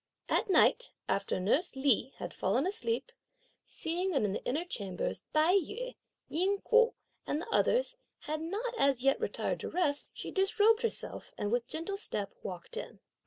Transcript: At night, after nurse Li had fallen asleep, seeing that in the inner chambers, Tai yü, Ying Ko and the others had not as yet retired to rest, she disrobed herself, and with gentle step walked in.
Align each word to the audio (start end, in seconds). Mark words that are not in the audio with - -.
At 0.29 0.49
night, 0.49 0.91
after 1.07 1.39
nurse 1.39 1.75
Li 1.75 2.11
had 2.17 2.33
fallen 2.33 2.65
asleep, 2.65 3.11
seeing 3.67 4.09
that 4.09 4.23
in 4.23 4.33
the 4.33 4.43
inner 4.45 4.65
chambers, 4.65 5.21
Tai 5.31 5.53
yü, 5.53 5.95
Ying 6.27 6.61
Ko 6.61 6.95
and 7.27 7.39
the 7.39 7.49
others 7.49 7.97
had 8.21 8.41
not 8.41 8.73
as 8.79 9.03
yet 9.03 9.19
retired 9.19 9.59
to 9.59 9.69
rest, 9.69 10.07
she 10.11 10.31
disrobed 10.31 10.81
herself, 10.81 11.35
and 11.37 11.51
with 11.51 11.67
gentle 11.67 11.97
step 11.97 12.33
walked 12.41 12.77
in. 12.77 12.99